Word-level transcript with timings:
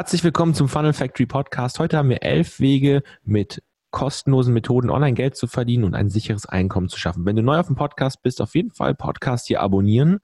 Herzlich 0.00 0.24
willkommen 0.24 0.54
zum 0.54 0.70
Funnel 0.70 0.94
Factory 0.94 1.26
Podcast. 1.26 1.78
Heute 1.78 1.98
haben 1.98 2.08
wir 2.08 2.22
elf 2.22 2.58
Wege 2.58 3.02
mit 3.22 3.62
kostenlosen 3.90 4.54
Methoden 4.54 4.88
online 4.88 5.12
Geld 5.12 5.36
zu 5.36 5.46
verdienen 5.46 5.84
und 5.84 5.94
ein 5.94 6.08
sicheres 6.08 6.46
Einkommen 6.46 6.88
zu 6.88 6.98
schaffen. 6.98 7.26
Wenn 7.26 7.36
du 7.36 7.42
neu 7.42 7.58
auf 7.58 7.66
dem 7.66 7.76
Podcast 7.76 8.22
bist, 8.22 8.40
auf 8.40 8.54
jeden 8.54 8.70
Fall 8.70 8.94
Podcast 8.94 9.46
hier 9.48 9.60
abonnieren 9.60 10.20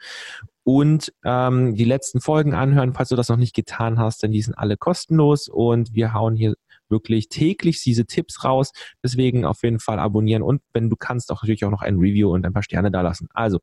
und 0.65 1.13
ähm, 1.27 1.75
die 1.75 1.85
letzten 1.85 2.23
Folgen 2.23 2.55
anhören, 2.55 2.95
falls 2.95 3.11
du 3.11 3.17
das 3.17 3.29
noch 3.29 3.37
nicht 3.37 3.55
getan 3.55 3.99
hast, 3.99 4.23
denn 4.23 4.33
die 4.33 4.41
sind 4.41 4.55
alle 4.55 4.79
kostenlos 4.79 5.47
und 5.47 5.93
wir 5.93 6.15
hauen 6.15 6.37
hier 6.37 6.55
wirklich 6.89 7.29
täglich 7.29 7.83
diese 7.83 8.07
Tipps 8.07 8.45
raus. 8.45 8.73
Deswegen 9.03 9.45
auf 9.45 9.63
jeden 9.63 9.81
Fall 9.81 9.99
abonnieren 9.99 10.43
und 10.43 10.63
wenn 10.73 10.91
du 10.91 10.97
kannst, 10.97 11.31
auch 11.33 11.43
natürlich 11.43 11.65
auch 11.65 11.71
noch 11.71 11.83
ein 11.83 11.97
Review 11.97 12.33
und 12.33 12.45
ein 12.45 12.53
paar 12.53 12.63
Sterne 12.63 12.91
da 12.91 13.03
lassen. 13.03 13.29
Also, 13.33 13.59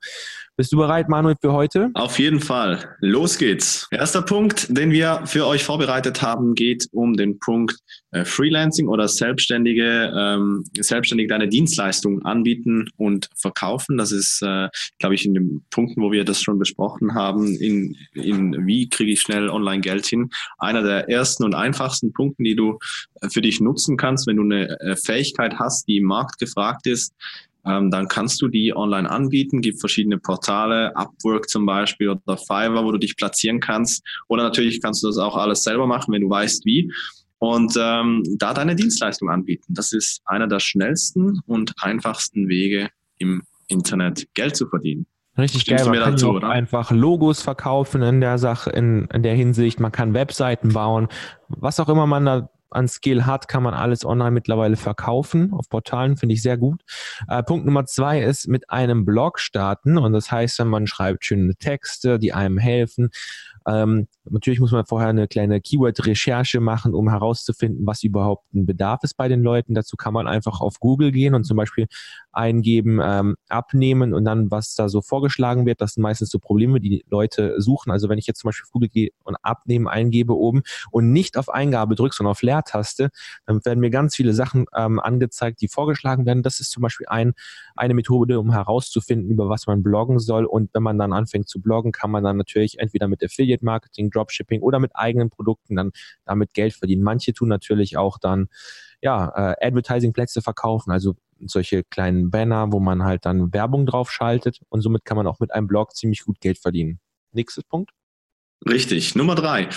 bist 0.55 0.71
du 0.71 0.77
bereit, 0.77 1.09
Manuel, 1.09 1.35
für 1.41 1.53
heute? 1.53 1.89
Auf 1.93 2.19
jeden 2.19 2.39
Fall. 2.39 2.95
Los 2.99 3.37
geht's. 3.37 3.87
Erster 3.91 4.21
Punkt, 4.21 4.67
den 4.69 4.91
wir 4.91 5.23
für 5.25 5.47
euch 5.47 5.63
vorbereitet 5.63 6.21
haben, 6.21 6.55
geht 6.55 6.87
um 6.91 7.15
den 7.15 7.39
Punkt 7.39 7.77
äh, 8.11 8.25
Freelancing 8.25 8.87
oder 8.87 9.07
Selbstständige, 9.07 10.13
ähm, 10.15 10.63
selbstständig 10.79 11.29
deine 11.29 11.47
Dienstleistungen 11.47 12.23
anbieten 12.23 12.89
und 12.97 13.29
verkaufen. 13.35 13.97
Das 13.97 14.11
ist, 14.11 14.41
äh, 14.41 14.69
glaube 14.99 15.15
ich, 15.15 15.25
in 15.25 15.33
den 15.33 15.65
Punkten, 15.71 16.01
wo 16.01 16.11
wir 16.11 16.23
das 16.23 16.41
schon 16.41 16.59
besprochen 16.59 17.15
haben, 17.15 17.55
in, 17.55 17.95
in 18.13 18.65
wie 18.67 18.89
kriege 18.89 19.11
ich 19.11 19.21
schnell 19.21 19.49
online 19.49 19.81
Geld 19.81 20.05
hin. 20.05 20.29
Einer 20.57 20.83
der 20.83 21.09
ersten 21.09 21.43
und 21.43 21.55
einfachsten 21.55 22.13
Punkte, 22.13 22.43
die 22.43 22.55
du 22.55 22.77
für 23.29 23.41
dich 23.41 23.61
nutzen 23.61 23.97
kannst, 23.97 24.27
wenn 24.27 24.37
du 24.37 24.43
eine 24.43 24.79
äh, 24.79 24.95
Fähigkeit 24.95 25.59
hast, 25.59 25.87
die 25.87 25.97
im 25.97 26.05
Markt 26.05 26.39
gefragt 26.39 26.87
ist, 26.87 27.13
ähm, 27.65 27.91
dann 27.91 28.07
kannst 28.07 28.41
du 28.41 28.47
die 28.47 28.75
online 28.75 29.09
anbieten. 29.09 29.61
Gibt 29.61 29.79
verschiedene 29.79 30.17
Portale, 30.17 30.95
Upwork 30.95 31.49
zum 31.49 31.65
Beispiel 31.65 32.09
oder 32.09 32.37
Fiverr, 32.37 32.83
wo 32.83 32.91
du 32.91 32.97
dich 32.97 33.15
platzieren 33.15 33.59
kannst. 33.59 34.03
Oder 34.27 34.43
natürlich 34.43 34.81
kannst 34.81 35.03
du 35.03 35.07
das 35.07 35.17
auch 35.17 35.37
alles 35.37 35.63
selber 35.63 35.87
machen, 35.87 36.13
wenn 36.13 36.21
du 36.21 36.29
weißt 36.29 36.65
wie. 36.65 36.91
Und 37.39 37.77
ähm, 37.77 38.23
da 38.37 38.53
deine 38.53 38.75
Dienstleistung 38.75 39.29
anbieten. 39.29 39.73
Das 39.73 39.91
ist 39.91 40.21
einer 40.25 40.47
der 40.47 40.59
schnellsten 40.59 41.39
und 41.45 41.73
einfachsten 41.81 42.47
Wege 42.47 42.89
im 43.17 43.43
Internet 43.67 44.27
Geld 44.33 44.55
zu 44.55 44.67
verdienen. 44.67 45.05
Richtig 45.37 45.61
Stimmst 45.61 45.85
geil. 45.85 45.93
Man 45.93 46.03
kann 46.03 46.13
dazu, 46.13 46.37
einfach 46.37 46.91
Logos 46.91 47.41
verkaufen 47.41 48.01
in 48.03 48.21
der 48.21 48.37
Sache, 48.37 48.69
in, 48.69 49.07
in 49.07 49.23
der 49.23 49.33
Hinsicht. 49.33 49.79
Man 49.79 49.91
kann 49.91 50.13
Webseiten 50.13 50.73
bauen, 50.73 51.07
was 51.47 51.79
auch 51.79 51.89
immer 51.89 52.05
man 52.05 52.25
da 52.25 52.49
an 52.75 52.87
Skill 52.87 53.25
hat, 53.25 53.47
kann 53.47 53.63
man 53.63 53.73
alles 53.73 54.05
online 54.05 54.31
mittlerweile 54.31 54.75
verkaufen. 54.75 55.53
Auf 55.53 55.69
Portalen 55.69 56.17
finde 56.17 56.33
ich 56.33 56.41
sehr 56.41 56.57
gut. 56.57 56.81
Äh, 57.27 57.43
Punkt 57.43 57.65
Nummer 57.65 57.85
zwei 57.85 58.21
ist 58.21 58.47
mit 58.47 58.69
einem 58.69 59.05
Blog 59.05 59.39
starten. 59.39 59.97
Und 59.97 60.13
das 60.13 60.31
heißt, 60.31 60.63
man 60.65 60.87
schreibt 60.87 61.25
schöne 61.25 61.55
Texte, 61.55 62.19
die 62.19 62.33
einem 62.33 62.57
helfen. 62.57 63.09
Ähm, 63.65 64.07
natürlich 64.25 64.59
muss 64.59 64.71
man 64.71 64.85
vorher 64.85 65.09
eine 65.09 65.27
kleine 65.27 65.61
Keyword-Recherche 65.61 66.59
machen, 66.59 66.93
um 66.93 67.09
herauszufinden, 67.09 67.85
was 67.85 68.03
überhaupt 68.03 68.53
ein 68.53 68.65
Bedarf 68.65 69.03
ist 69.03 69.15
bei 69.15 69.27
den 69.27 69.41
Leuten. 69.41 69.73
Dazu 69.73 69.95
kann 69.95 70.13
man 70.13 70.27
einfach 70.27 70.59
auf 70.59 70.79
Google 70.79 71.11
gehen 71.11 71.33
und 71.33 71.45
zum 71.45 71.57
Beispiel 71.57 71.87
eingeben, 72.31 72.99
ähm, 73.01 73.35
abnehmen 73.47 74.13
und 74.13 74.25
dann, 74.25 74.51
was 74.51 74.75
da 74.75 74.89
so 74.89 75.01
vorgeschlagen 75.01 75.65
wird. 75.65 75.81
Das 75.81 75.93
sind 75.93 76.03
meistens 76.03 76.29
so 76.29 76.39
Probleme, 76.39 76.79
die, 76.79 77.05
Leute 77.09 77.61
suchen. 77.61 77.91
Also 77.91 78.09
wenn 78.09 78.17
ich 78.17 78.27
jetzt 78.27 78.39
zum 78.39 78.49
Beispiel 78.49 78.65
auf 78.65 78.71
Google 78.71 78.89
gehe 78.89 79.09
und 79.23 79.35
abnehmen 79.41 79.87
eingebe 79.87 80.35
oben 80.35 80.63
und 80.91 81.11
nicht 81.11 81.37
auf 81.37 81.49
Eingabe 81.49 81.95
drücke, 81.95 82.15
sondern 82.15 82.31
auf 82.31 82.41
Leertaste, 82.63 83.09
dann 83.45 83.63
werden 83.65 83.79
mir 83.79 83.89
ganz 83.89 84.15
viele 84.15 84.33
Sachen 84.33 84.65
ähm, 84.75 84.99
angezeigt, 84.99 85.61
die 85.61 85.67
vorgeschlagen 85.67 86.25
werden. 86.25 86.43
Das 86.43 86.59
ist 86.59 86.71
zum 86.71 86.81
Beispiel 86.81 87.07
ein, 87.07 87.33
eine 87.75 87.93
Methode, 87.93 88.39
um 88.39 88.51
herauszufinden, 88.51 89.29
über 89.29 89.49
was 89.49 89.67
man 89.67 89.83
bloggen 89.83 90.19
soll. 90.19 90.45
Und 90.45 90.73
wenn 90.73 90.83
man 90.83 90.97
dann 90.97 91.13
anfängt 91.13 91.49
zu 91.49 91.61
bloggen, 91.61 91.91
kann 91.91 92.11
man 92.11 92.23
dann 92.23 92.37
natürlich 92.37 92.79
entweder 92.79 93.07
mit 93.07 93.23
Affiliate 93.23 93.63
Marketing, 93.63 94.09
Dropshipping 94.09 94.61
oder 94.61 94.79
mit 94.79 94.95
eigenen 94.95 95.29
Produkten 95.29 95.75
dann 95.75 95.91
damit 96.25 96.53
Geld 96.53 96.73
verdienen. 96.73 97.03
Manche 97.03 97.33
tun 97.33 97.49
natürlich 97.49 97.97
auch 97.97 98.17
dann 98.17 98.47
ja, 99.01 99.33
äh, 99.35 99.67
Advertising-Plätze 99.67 100.41
verkaufen, 100.41 100.91
also 100.91 101.15
solche 101.45 101.83
kleinen 101.83 102.31
Banner, 102.31 102.71
wo 102.71 102.79
man 102.79 103.03
halt 103.03 103.25
dann 103.25 103.53
Werbung 103.53 103.85
drauf 103.85 104.09
schaltet 104.09 104.61
und 104.69 104.79
somit 104.79 105.03
kann 105.03 105.17
man 105.17 105.27
auch 105.27 105.41
mit 105.41 105.53
einem 105.53 105.67
Blog 105.67 105.93
ziemlich 105.93 106.23
gut 106.23 106.39
Geld 106.39 106.57
verdienen. 106.57 106.99
Nächstes 107.33 107.65
Punkt. 107.65 107.91
Richtig. 108.69 109.15
Nummer 109.15 109.35
drei. 109.35 109.69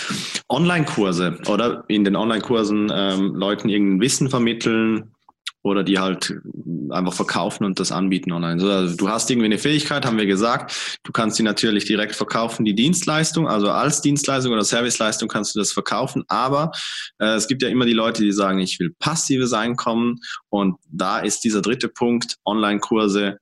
Online-Kurse 0.49 1.39
oder 1.49 1.85
in 1.89 2.05
den 2.05 2.17
Online-Kursen 2.17 2.93
ähm, 2.95 3.35
Leuten 3.35 3.69
irgendein 3.69 4.01
Wissen 4.01 4.31
vermitteln, 4.31 5.13
oder 5.67 5.83
die 5.83 5.99
halt 5.99 6.33
einfach 6.91 7.13
verkaufen 7.13 7.65
und 7.65 7.81
das 7.81 7.91
anbieten 7.91 8.33
online. 8.33 8.63
Also 8.63 8.97
du 8.97 9.09
hast 9.09 9.29
irgendwie 9.31 9.47
eine 9.47 9.59
Fähigkeit, 9.59 10.07
haben 10.07 10.17
wir 10.17 10.27
gesagt. 10.27 10.99
Du 11.03 11.13
kannst 11.13 11.39
die 11.39 11.43
natürlich 11.43 11.85
direkt 11.85 12.15
verkaufen, 12.15 12.65
die 12.65 12.75
Dienstleistung, 12.75 13.49
also 13.49 13.71
als 13.71 14.01
Dienstleistung 14.01 14.53
oder 14.53 14.65
Serviceleistung 14.65 15.29
kannst 15.29 15.55
du 15.55 15.59
das 15.59 15.73
verkaufen. 15.73 16.25
Aber 16.29 16.71
äh, 17.19 17.35
es 17.35 17.49
gibt 17.49 17.63
ja 17.63 17.69
immer 17.69 17.85
die 17.85 17.93
Leute, 17.93 18.23
die 18.23 18.33
sagen, 18.33 18.61
ich 18.61 18.79
will 18.79 18.95
passives 18.99 19.53
Einkommen. 19.53 20.21
Und 20.49 20.77
da 20.89 21.19
ist 21.19 21.41
dieser 21.41 21.63
dritte 21.63 21.89
Punkt, 21.89 22.37
Online-Kurse 22.45 23.39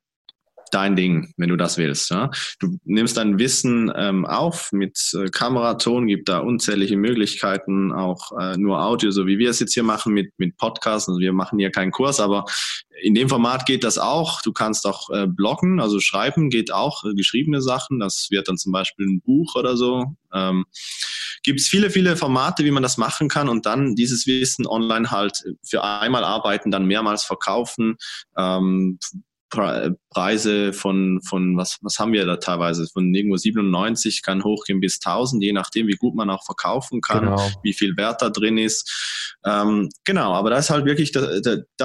dein 0.74 0.96
Ding, 0.96 1.32
wenn 1.36 1.48
du 1.48 1.56
das 1.56 1.78
willst. 1.78 2.10
Ja? 2.10 2.30
Du 2.58 2.78
nimmst 2.84 3.16
dein 3.16 3.38
Wissen 3.38 3.92
ähm, 3.94 4.26
auf 4.26 4.70
mit 4.72 4.98
äh, 5.14 5.28
Kamera, 5.28 5.74
Ton, 5.74 6.06
gibt 6.06 6.28
da 6.28 6.38
unzählige 6.38 6.96
Möglichkeiten, 6.96 7.92
auch 7.92 8.32
äh, 8.38 8.56
nur 8.56 8.82
Audio, 8.82 9.10
so 9.10 9.26
wie 9.26 9.38
wir 9.38 9.50
es 9.50 9.60
jetzt 9.60 9.74
hier 9.74 9.82
machen 9.82 10.12
mit, 10.12 10.32
mit 10.38 10.56
Podcasts. 10.56 11.08
Also 11.08 11.20
wir 11.20 11.32
machen 11.32 11.58
hier 11.58 11.70
keinen 11.70 11.92
Kurs, 11.92 12.20
aber 12.20 12.44
in 13.02 13.14
dem 13.14 13.28
Format 13.28 13.66
geht 13.66 13.84
das 13.84 13.98
auch. 13.98 14.42
Du 14.42 14.52
kannst 14.52 14.86
auch 14.86 15.10
äh, 15.10 15.26
bloggen, 15.26 15.80
also 15.80 16.00
schreiben 16.00 16.50
geht 16.50 16.72
auch, 16.72 17.04
äh, 17.04 17.14
geschriebene 17.14 17.60
Sachen. 17.60 18.00
Das 18.00 18.28
wird 18.30 18.48
dann 18.48 18.56
zum 18.56 18.72
Beispiel 18.72 19.06
ein 19.06 19.20
Buch 19.20 19.54
oder 19.56 19.76
so. 19.76 20.04
Ähm, 20.32 20.64
Gibt 21.42 21.60
es 21.60 21.68
viele, 21.68 21.90
viele 21.90 22.16
Formate, 22.16 22.64
wie 22.64 22.70
man 22.70 22.82
das 22.82 22.96
machen 22.96 23.28
kann 23.28 23.48
und 23.48 23.66
dann 23.66 23.94
dieses 23.94 24.26
Wissen 24.26 24.66
online 24.66 25.10
halt 25.10 25.44
für 25.62 25.84
einmal 25.84 26.24
arbeiten, 26.24 26.70
dann 26.70 26.86
mehrmals 26.86 27.24
verkaufen. 27.24 27.96
Ähm, 28.36 28.98
Preise 29.54 30.72
von, 30.72 31.20
von 31.22 31.56
was, 31.56 31.78
was 31.82 31.98
haben 31.98 32.12
wir 32.12 32.26
da 32.26 32.36
teilweise? 32.36 32.86
Von 32.86 33.14
irgendwo 33.14 33.36
97 33.36 34.22
kann 34.22 34.44
hochgehen 34.44 34.80
bis 34.80 35.00
1000, 35.04 35.42
je 35.42 35.52
nachdem, 35.52 35.86
wie 35.86 35.96
gut 35.96 36.14
man 36.14 36.30
auch 36.30 36.44
verkaufen 36.44 37.00
kann, 37.00 37.24
genau. 37.24 37.50
wie 37.62 37.72
viel 37.72 37.96
Wert 37.96 38.22
da 38.22 38.30
drin 38.30 38.58
ist. 38.58 39.34
Ähm, 39.44 39.88
genau, 40.04 40.32
aber 40.32 40.50
das 40.50 40.66
ist 40.66 40.70
halt 40.70 40.84
wirklich 40.84 41.12
das 41.12 41.24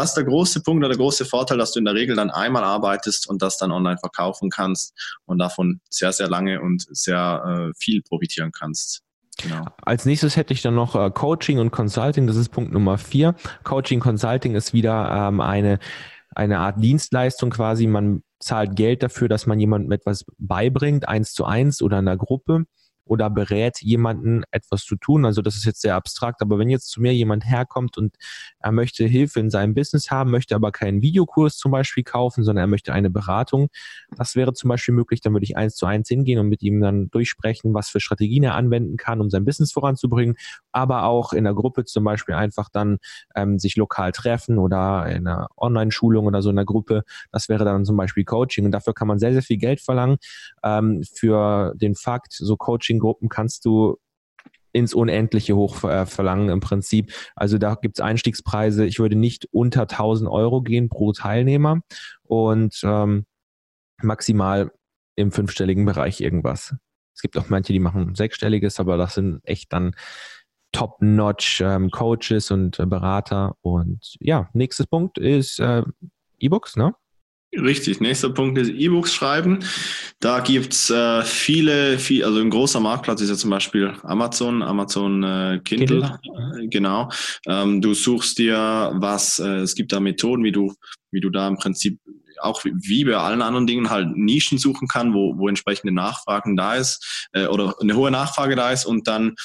ist 0.09 0.13
der 0.15 0.23
große 0.23 0.61
Punkt 0.61 0.79
oder 0.83 0.89
der 0.89 0.97
große 0.97 1.25
Vorteil, 1.25 1.57
dass 1.57 1.73
du 1.73 1.79
in 1.79 1.85
der 1.85 1.95
Regel 1.95 2.15
dann 2.15 2.29
einmal 2.29 2.63
arbeitest 2.63 3.29
und 3.29 3.41
das 3.41 3.57
dann 3.57 3.71
online 3.71 3.97
verkaufen 3.97 4.49
kannst 4.49 4.93
und 5.25 5.39
davon 5.39 5.81
sehr, 5.89 6.11
sehr 6.11 6.29
lange 6.29 6.61
und 6.61 6.85
sehr 6.89 7.69
äh, 7.69 7.73
viel 7.77 8.01
profitieren 8.01 8.51
kannst. 8.51 9.03
Genau. 9.41 9.65
Als 9.81 10.05
nächstes 10.05 10.35
hätte 10.35 10.53
ich 10.53 10.61
dann 10.61 10.75
noch 10.75 10.95
äh, 10.95 11.11
Coaching 11.11 11.59
und 11.59 11.71
Consulting. 11.71 12.27
Das 12.27 12.35
ist 12.35 12.49
Punkt 12.49 12.73
Nummer 12.73 12.97
vier. 12.97 13.35
Coaching 13.63 13.99
Consulting 13.99 14.55
ist 14.55 14.73
wieder 14.73 15.09
ähm, 15.29 15.39
eine 15.39 15.79
eine 16.39 16.59
Art 16.59 16.81
Dienstleistung 16.81 17.49
quasi. 17.49 17.85
Man 17.85 18.23
zahlt 18.39 18.75
Geld 18.75 19.03
dafür, 19.03 19.27
dass 19.27 19.45
man 19.45 19.59
jemandem 19.59 19.91
etwas 19.91 20.25
beibringt, 20.37 21.07
eins 21.07 21.33
zu 21.33 21.45
eins 21.45 21.81
oder 21.81 21.99
in 21.99 22.07
einer 22.07 22.17
Gruppe 22.17 22.65
oder 23.09 23.29
berät 23.29 23.81
jemanden 23.81 24.43
etwas 24.51 24.83
zu 24.83 24.95
tun. 24.95 25.25
Also 25.25 25.41
das 25.41 25.55
ist 25.55 25.65
jetzt 25.65 25.81
sehr 25.81 25.95
abstrakt, 25.95 26.41
aber 26.41 26.59
wenn 26.59 26.69
jetzt 26.69 26.89
zu 26.89 27.01
mir 27.01 27.13
jemand 27.13 27.43
herkommt 27.43 27.97
und 27.97 28.15
er 28.59 28.71
möchte 28.71 29.03
Hilfe 29.05 29.39
in 29.39 29.49
seinem 29.49 29.73
Business 29.73 30.11
haben, 30.11 30.29
möchte 30.29 30.55
aber 30.55 30.71
keinen 30.71 31.01
Videokurs 31.01 31.57
zum 31.57 31.71
Beispiel 31.71 32.03
kaufen, 32.03 32.43
sondern 32.43 32.63
er 32.63 32.67
möchte 32.67 32.93
eine 32.93 33.09
Beratung, 33.09 33.69
das 34.15 34.35
wäre 34.35 34.53
zum 34.53 34.69
Beispiel 34.69 34.93
möglich, 34.93 35.21
dann 35.21 35.33
würde 35.33 35.43
ich 35.43 35.57
eins 35.57 35.75
zu 35.75 35.87
eins 35.87 36.07
hingehen 36.07 36.39
und 36.39 36.49
mit 36.49 36.61
ihm 36.61 36.79
dann 36.81 37.09
durchsprechen, 37.09 37.73
was 37.73 37.89
für 37.89 37.99
Strategien 37.99 38.43
er 38.43 38.55
anwenden 38.55 38.95
kann, 38.95 39.21
um 39.21 39.29
sein 39.29 39.43
Business 39.43 39.71
voranzubringen, 39.71 40.35
aber 40.71 41.03
auch 41.03 41.33
in 41.33 41.43
der 41.43 41.53
Gruppe 41.53 41.85
zum 41.85 42.03
Beispiel 42.03 42.35
einfach 42.35 42.69
dann 42.71 42.97
ähm, 43.35 43.59
sich 43.59 43.75
lokal 43.75 44.11
treffen 44.11 44.57
oder 44.57 45.07
in 45.07 45.27
einer 45.27 45.47
Online-Schulung 45.57 46.25
oder 46.25 46.41
so 46.41 46.49
in 46.49 46.55
der 46.55 46.65
Gruppe. 46.65 47.03
Das 47.31 47.49
wäre 47.49 47.65
dann 47.65 47.85
zum 47.85 47.97
Beispiel 47.97 48.23
Coaching 48.25 48.65
und 48.65 48.71
dafür 48.71 48.93
kann 48.93 49.07
man 49.07 49.19
sehr, 49.19 49.33
sehr 49.33 49.41
viel 49.41 49.57
Geld 49.57 49.81
verlangen 49.81 50.17
ähm, 50.63 51.03
für 51.13 51.73
den 51.75 51.95
Fakt, 51.95 52.33
so 52.33 52.55
Coaching 52.57 52.99
Gruppen 52.99 53.29
kannst 53.29 53.65
du 53.65 53.97
ins 54.71 54.93
Unendliche 54.93 55.55
hoch 55.55 55.83
äh, 55.83 56.05
verlangen 56.05 56.49
im 56.49 56.59
Prinzip. 56.59 57.11
Also 57.35 57.57
da 57.57 57.75
gibt 57.75 57.97
es 57.97 58.03
Einstiegspreise. 58.03 58.85
Ich 58.85 58.99
würde 58.99 59.15
nicht 59.15 59.47
unter 59.51 59.81
1000 59.81 60.29
Euro 60.29 60.61
gehen 60.61 60.89
pro 60.89 61.11
Teilnehmer 61.11 61.81
und 62.23 62.79
ähm, 62.83 63.25
maximal 64.01 64.71
im 65.15 65.31
fünfstelligen 65.31 65.85
Bereich 65.85 66.21
irgendwas. 66.21 66.75
Es 67.13 67.21
gibt 67.21 67.37
auch 67.37 67.49
manche, 67.49 67.73
die 67.73 67.79
machen 67.79 68.15
sechsstelliges, 68.15 68.79
aber 68.79 68.95
das 68.95 69.15
sind 69.15 69.41
echt 69.43 69.73
dann 69.73 69.93
top-notch 70.71 71.61
ähm, 71.61 71.89
Coaches 71.91 72.51
und 72.51 72.79
äh, 72.79 72.85
Berater. 72.85 73.55
Und 73.61 74.15
ja, 74.19 74.49
nächstes 74.53 74.87
Punkt 74.87 75.17
ist 75.17 75.59
äh, 75.59 75.83
E-Books, 76.39 76.75
ne? 76.75 76.93
Richtig, 77.51 77.99
nächster 77.99 78.29
Punkt 78.29 78.59
ist 78.59 78.69
E-Books 78.69 79.11
schreiben. 79.11 79.59
Da 80.19 80.39
gibt's 80.39 80.91
äh, 80.91 81.23
viele, 81.23 81.97
viel, 81.97 82.23
also 82.23 82.39
ein 82.39 82.51
großer 82.51 82.79
Marktplatz 82.79 83.21
ist 83.21 83.29
ja 83.29 83.35
zum 83.35 83.49
Beispiel 83.49 83.95
Amazon, 84.03 84.61
Amazon 84.61 85.23
äh, 85.23 85.59
Kindle, 85.65 86.19
Kindle. 86.21 86.63
Äh, 86.63 86.67
genau. 86.67 87.09
Ähm, 87.47 87.81
du 87.81 87.95
suchst 87.95 88.37
dir 88.37 88.91
was, 88.93 89.39
äh, 89.39 89.61
es 89.61 89.73
gibt 89.73 89.91
da 89.91 89.99
Methoden, 89.99 90.43
wie 90.43 90.51
du, 90.51 90.75
wie 91.09 91.21
du 91.21 91.31
da 91.31 91.47
im 91.47 91.57
Prinzip 91.57 91.99
auch 92.41 92.63
wie 92.63 93.03
bei 93.03 93.17
allen 93.17 93.41
anderen 93.41 93.67
Dingen 93.67 93.89
halt 93.89 94.15
Nischen 94.15 94.59
suchen 94.59 94.87
kann, 94.87 95.13
wo, 95.13 95.37
wo 95.37 95.49
entsprechende 95.49 95.93
Nachfragen 95.93 96.55
da 96.55 96.75
ist 96.75 97.27
äh, 97.33 97.47
oder 97.47 97.75
eine 97.81 97.95
hohe 97.95 98.11
Nachfrage 98.11 98.55
da 98.55 98.71
ist 98.71 98.85
und 98.85 99.07
dann 99.07 99.35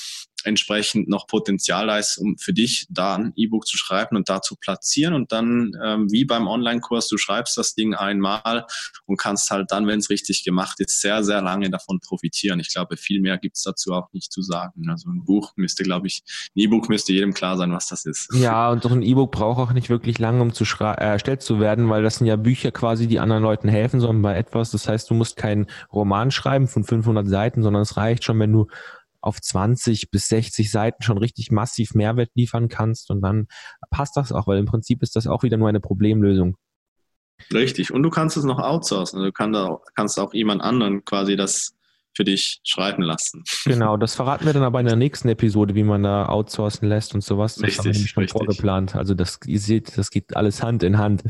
entsprechend 0.44 1.08
noch 1.08 1.26
Potenzial 1.26 1.87
da 1.87 1.99
ist, 1.99 2.19
um 2.19 2.37
für 2.38 2.52
dich 2.52 2.87
da 2.91 3.17
ein 3.17 3.32
E-Book 3.37 3.67
zu 3.67 3.76
schreiben 3.76 4.17
und 4.17 4.29
da 4.29 4.43
zu 4.43 4.56
platzieren 4.56 5.14
und 5.14 5.32
dann 5.32 5.73
ähm, 5.82 6.11
wie 6.11 6.25
beim 6.25 6.46
Online-Kurs, 6.46 7.08
du 7.08 7.17
schreibst 7.17 7.56
das 7.56 7.75
Ding 7.75 7.94
einmal 7.94 8.67
und 9.06 9.19
kannst 9.19 9.50
halt 9.50 9.70
dann, 9.70 9.87
wenn 9.87 9.99
es 9.99 10.11
richtig 10.11 10.44
gemacht 10.44 10.81
ist, 10.81 11.00
sehr, 11.00 11.25
sehr 11.25 11.43
lange 11.43 11.70
davon 11.70 12.00
profitieren. 12.00 12.61
Ich 12.61 12.73
glaube, 12.73 12.96
viel 12.96 13.20
mehr 13.20 13.38
gibt 13.38 13.56
es 13.56 13.62
dazu 13.62 13.93
auch 13.93 14.12
nicht 14.12 14.32
zu 14.32 14.43
sagen. 14.43 14.88
Also 14.88 15.11
ein 15.11 15.25
Buch 15.25 15.52
müsste, 15.56 15.82
glaube 15.82 16.06
ich, 16.06 16.23
ein 16.55 16.61
E-Book 16.61 16.88
müsste 16.88 17.12
jedem 17.12 17.35
klar 17.35 17.56
sein, 17.56 17.73
was 17.73 17.88
das 17.88 18.05
ist. 18.05 18.29
Ja, 18.35 18.70
und 18.70 18.85
doch 18.85 18.93
ein 18.93 19.02
E-Book 19.02 19.32
braucht 19.32 19.58
auch 19.58 19.73
nicht 19.73 19.91
wirklich 19.91 20.19
lange, 20.19 20.43
um 20.43 20.52
zu 20.52 20.64
äh, 20.81 20.94
erstellt 20.96 21.43
zu 21.43 21.61
werden, 21.61 21.88
weil 21.88 22.02
das 22.02 22.17
sind 22.17 22.26
ja 22.26 22.37
Bücher 22.37 22.70
quasi, 22.70 23.06
die 23.06 23.19
anderen 23.19 23.43
Leuten 23.43 23.69
helfen, 23.69 24.00
sondern 24.00 24.23
bei 24.23 24.37
etwas. 24.37 24.70
Das 24.70 24.88
heißt, 24.88 25.11
du 25.11 25.14
musst 25.14 25.37
keinen 25.37 25.67
Roman 25.93 26.31
schreiben 26.31 26.69
von 26.69 26.85
500 26.85 27.29
Seiten, 27.29 27.62
sondern 27.62 27.82
es 27.82 27.96
reicht 27.96 28.25
schon, 28.25 28.38
wenn 28.38 28.52
du 28.52 28.67
auf 29.25 29.41
20 29.41 30.11
bis 30.11 30.29
60 30.29 30.71
Seiten 30.71 31.03
schon 31.03 31.19
richtig 31.19 31.50
massiv 31.50 31.94
Mehrwert 31.94 32.31
liefern 32.35 32.69
kannst 32.69 33.11
und 33.11 33.23
dann 33.23 33.47
passt 33.91 34.17
das 34.17 34.32
auch, 34.32 34.47
weil 34.47 34.59
im 34.59 34.67
Prinzip 34.67 35.03
ist 35.03 35.17
das 35.17 35.26
auch 35.26 35.43
wieder 35.43 35.56
nur 35.56 35.69
eine 35.69 35.81
Problemlösung. 35.81 36.56
Richtig. 37.53 37.93
Und 37.93 38.03
du 38.03 38.11
kannst 38.11 38.37
es 38.37 38.44
noch 38.44 38.59
outsourcen. 38.59 39.19
Also 39.19 39.26
du 39.26 39.32
kannst 39.32 39.59
auch, 39.59 39.81
kannst 39.97 40.21
auch 40.21 40.35
jemand 40.35 40.62
anderen 40.62 41.05
quasi 41.05 41.37
das 41.37 41.75
für 42.17 42.25
dich 42.25 42.61
schreiben 42.62 43.03
lassen. 43.03 43.43
Genau, 43.65 43.97
das 43.97 44.15
verraten 44.15 44.47
wir 44.47 44.53
dann 44.53 44.62
aber 44.62 44.79
in 44.79 44.87
der 44.87 44.94
nächsten 44.94 45.29
Episode, 45.29 45.75
wie 45.75 45.82
man 45.82 46.05
da 46.05 46.27
outsourcen 46.27 46.88
lässt 46.88 47.12
und 47.15 47.25
sowas. 47.25 47.56
Das 47.56 47.65
richtig, 47.65 47.79
haben 47.79 47.85
wir 47.87 47.93
nämlich 47.93 48.11
schon 48.11 48.23
richtig. 48.23 48.38
vorgeplant. 48.38 48.94
Also 48.94 49.15
das, 49.15 49.41
ihr 49.47 49.59
seht, 49.59 49.99
das 49.99 50.11
geht 50.11 50.37
alles 50.37 50.62
Hand 50.62 50.85
in 50.85 50.99
Hand. 50.99 51.25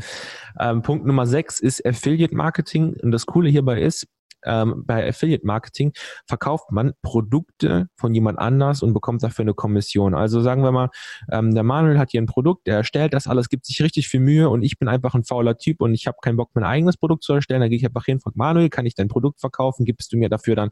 Ähm, 0.59 0.83
Punkt 0.83 1.07
Nummer 1.07 1.25
6 1.25 1.59
ist 1.59 1.83
Affiliate 1.85 2.35
Marketing. 2.35 2.95
Und 3.01 3.11
das 3.11 3.25
Coole 3.25 3.49
hierbei 3.49 3.81
ist, 3.81 4.07
ähm, 4.45 4.83
bei 4.85 5.07
Affiliate 5.07 5.45
Marketing 5.45 5.93
verkauft 6.27 6.71
man 6.71 6.93
Produkte 7.01 7.87
von 7.95 8.13
jemand 8.13 8.39
anders 8.39 8.83
und 8.83 8.93
bekommt 8.93 9.23
dafür 9.23 9.43
eine 9.43 9.53
Kommission. 9.53 10.13
Also 10.13 10.41
sagen 10.41 10.63
wir 10.63 10.71
mal, 10.71 10.89
ähm, 11.31 11.53
der 11.53 11.63
Manuel 11.63 11.99
hat 11.99 12.11
hier 12.11 12.21
ein 12.21 12.27
Produkt, 12.27 12.67
der 12.67 12.77
erstellt 12.77 13.13
das 13.13 13.27
alles, 13.27 13.49
gibt 13.49 13.65
sich 13.65 13.81
richtig 13.81 14.07
viel 14.07 14.19
Mühe 14.19 14.49
und 14.49 14.63
ich 14.63 14.77
bin 14.77 14.87
einfach 14.87 15.15
ein 15.15 15.23
fauler 15.23 15.57
Typ 15.57 15.81
und 15.81 15.93
ich 15.93 16.07
habe 16.07 16.17
keinen 16.21 16.37
Bock, 16.37 16.51
mein 16.53 16.63
eigenes 16.63 16.97
Produkt 16.97 17.23
zu 17.23 17.33
erstellen. 17.33 17.61
Dann 17.61 17.69
gehe 17.69 17.77
ich 17.77 17.85
einfach 17.85 18.05
hin, 18.05 18.19
frage 18.19 18.37
Manuel, 18.37 18.69
kann 18.69 18.85
ich 18.85 18.95
dein 18.95 19.07
Produkt 19.07 19.39
verkaufen? 19.39 19.85
Gibst 19.85 20.13
du 20.13 20.17
mir 20.17 20.29
dafür 20.29 20.55
dann 20.55 20.71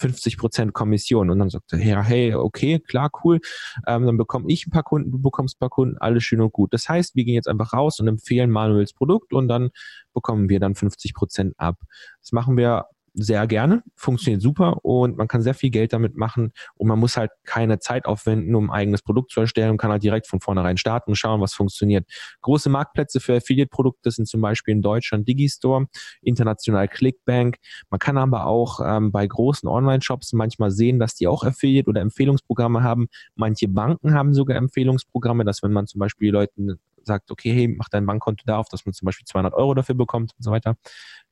50 0.00 0.38
Prozent 0.38 0.72
Kommission. 0.72 1.30
Und 1.30 1.38
dann 1.38 1.50
sagt 1.50 1.72
er, 1.72 1.80
ja, 1.80 2.02
hey, 2.02 2.34
okay, 2.34 2.78
klar, 2.80 3.10
cool. 3.24 3.40
Ähm, 3.86 4.06
dann 4.06 4.16
bekomme 4.16 4.46
ich 4.48 4.66
ein 4.66 4.70
paar 4.70 4.82
Kunden, 4.82 5.10
du 5.10 5.18
bekommst 5.18 5.56
ein 5.56 5.60
paar 5.60 5.70
Kunden, 5.70 5.98
alles 5.98 6.24
schön 6.24 6.40
und 6.40 6.52
gut. 6.52 6.72
Das 6.72 6.88
heißt, 6.88 7.14
wir 7.16 7.24
gehen 7.24 7.34
jetzt 7.34 7.48
einfach 7.48 7.72
raus 7.72 8.00
und 8.00 8.08
empfehlen 8.08 8.50
Manuels 8.50 8.92
Produkt 8.92 9.32
und 9.32 9.48
dann 9.48 9.70
bekommen 10.14 10.48
wir 10.48 10.60
dann 10.60 10.74
50 10.74 11.14
Prozent 11.14 11.54
ab. 11.58 11.76
Das 12.20 12.32
machen 12.32 12.56
wir 12.56 12.86
sehr 13.22 13.46
gerne, 13.46 13.82
funktioniert 13.96 14.42
super 14.42 14.84
und 14.84 15.16
man 15.16 15.28
kann 15.28 15.42
sehr 15.42 15.54
viel 15.54 15.70
Geld 15.70 15.92
damit 15.92 16.16
machen 16.16 16.52
und 16.76 16.88
man 16.88 16.98
muss 16.98 17.16
halt 17.16 17.30
keine 17.44 17.78
Zeit 17.78 18.06
aufwenden, 18.06 18.54
um 18.54 18.70
ein 18.70 18.76
eigenes 18.78 19.02
Produkt 19.02 19.32
zu 19.32 19.40
erstellen 19.40 19.72
und 19.72 19.76
kann 19.78 19.90
halt 19.90 20.02
direkt 20.02 20.26
von 20.26 20.40
vornherein 20.40 20.76
starten 20.76 21.10
und 21.10 21.16
schauen, 21.16 21.40
was 21.40 21.54
funktioniert. 21.54 22.06
Große 22.42 22.70
Marktplätze 22.70 23.20
für 23.20 23.36
Affiliate-Produkte 23.36 24.10
sind 24.10 24.28
zum 24.28 24.40
Beispiel 24.40 24.72
in 24.72 24.82
Deutschland 24.82 25.26
Digistore, 25.26 25.86
international 26.22 26.88
Clickbank. 26.88 27.56
Man 27.90 27.98
kann 27.98 28.16
aber 28.18 28.46
auch 28.46 28.80
ähm, 28.84 29.10
bei 29.10 29.26
großen 29.26 29.68
Online-Shops 29.68 30.32
manchmal 30.32 30.70
sehen, 30.70 30.98
dass 30.98 31.14
die 31.14 31.26
auch 31.26 31.44
Affiliate- 31.44 31.88
oder 31.88 32.00
Empfehlungsprogramme 32.00 32.82
haben. 32.82 33.08
Manche 33.34 33.68
Banken 33.68 34.14
haben 34.14 34.34
sogar 34.34 34.56
Empfehlungsprogramme, 34.56 35.44
dass 35.44 35.62
wenn 35.62 35.72
man 35.72 35.86
zum 35.86 35.98
Beispiel 35.98 36.30
Leuten 36.30 36.78
sagt, 37.08 37.32
okay, 37.32 37.52
hey, 37.52 37.68
mach 37.68 37.90
dein 37.90 38.06
Bankkonto 38.06 38.44
da 38.46 38.58
auf, 38.58 38.68
dass 38.70 38.86
man 38.86 38.94
zum 38.94 39.06
Beispiel 39.06 39.26
200 39.26 39.54
Euro 39.54 39.74
dafür 39.74 39.96
bekommt 39.96 40.32
und 40.38 40.44
so 40.44 40.52
weiter. 40.52 40.76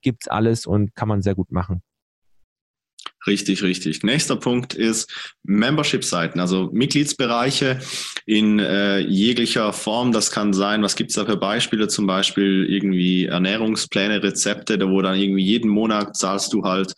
Gibt's 0.02 0.28
alles 0.28 0.66
und 0.66 0.96
kann 0.96 1.08
man 1.08 1.22
sehr 1.22 1.36
gut 1.36 1.52
machen. 1.52 1.82
Richtig, 3.26 3.62
richtig. 3.62 4.04
Nächster 4.04 4.36
Punkt 4.36 4.74
ist 4.74 5.10
Membership-Seiten, 5.42 6.38
also 6.38 6.70
Mitgliedsbereiche 6.72 7.80
in 8.24 8.60
äh, 8.60 9.00
jeglicher 9.00 9.72
Form. 9.72 10.12
Das 10.12 10.30
kann 10.30 10.52
sein, 10.52 10.82
was 10.82 10.94
gibt's 10.94 11.14
da 11.14 11.26
für 11.26 11.36
Beispiele? 11.36 11.88
Zum 11.88 12.06
Beispiel 12.06 12.66
irgendwie 12.68 13.26
Ernährungspläne, 13.26 14.22
Rezepte, 14.22 14.78
da 14.78 14.88
wo 14.88 15.02
dann 15.02 15.16
irgendwie 15.16 15.42
jeden 15.42 15.70
Monat 15.70 16.16
zahlst 16.16 16.52
du 16.52 16.62
halt 16.62 16.94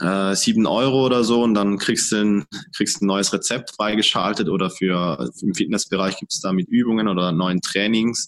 äh, 0.00 0.34
Euro 0.66 1.04
oder 1.04 1.24
so 1.24 1.42
und 1.42 1.54
dann 1.54 1.78
kriegst 1.78 2.12
du 2.12 2.16
ein, 2.16 2.44
kriegst 2.76 3.02
ein 3.02 3.06
neues 3.06 3.32
Rezept 3.32 3.72
freigeschaltet 3.74 4.48
oder 4.48 4.70
für 4.70 5.28
im 5.42 5.54
Fitnessbereich 5.54 6.18
gibt's 6.18 6.40
da 6.40 6.52
mit 6.52 6.68
Übungen 6.68 7.08
oder 7.08 7.32
neuen 7.32 7.60
Trainings. 7.60 8.26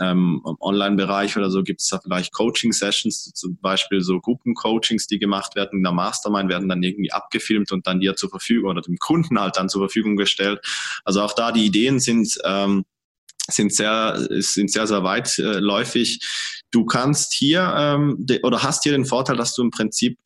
Ähm, 0.00 0.42
Im 0.44 0.56
Online-Bereich 0.60 1.36
oder 1.36 1.50
so 1.50 1.62
gibt's 1.62 1.88
da 1.88 2.00
vielleicht 2.02 2.32
Coaching-Sessions, 2.32 3.32
zum 3.34 3.56
Beispiel 3.60 4.00
so 4.00 4.20
Gruppencoachings, 4.20 5.06
die 5.06 5.18
gemacht 5.18 5.54
werden. 5.54 5.78
In 5.78 5.82
der 5.84 5.92
Mastermind 5.92 6.48
werden 6.50 6.68
dann 6.68 6.79
irgendwie 6.82 7.12
abgefilmt 7.12 7.72
und 7.72 7.86
dann 7.86 8.00
dir 8.00 8.16
zur 8.16 8.30
Verfügung 8.30 8.70
oder 8.70 8.82
dem 8.82 8.98
Kunden 8.98 9.40
halt 9.40 9.56
dann 9.56 9.68
zur 9.68 9.82
Verfügung 9.82 10.16
gestellt. 10.16 10.60
Also 11.04 11.22
auch 11.22 11.34
da 11.34 11.52
die 11.52 11.66
Ideen 11.66 12.00
sind, 12.00 12.38
ähm, 12.44 12.84
sind 13.48 13.74
sehr, 13.74 14.26
sind 14.38 14.70
sehr, 14.70 14.86
sehr 14.86 15.02
weitläufig. 15.02 16.20
Du 16.70 16.84
kannst 16.84 17.32
hier 17.34 17.72
ähm, 17.76 18.26
oder 18.42 18.62
hast 18.62 18.84
hier 18.84 18.92
den 18.92 19.06
Vorteil, 19.06 19.36
dass 19.36 19.54
du 19.54 19.62
im 19.62 19.70
Prinzip 19.70 20.18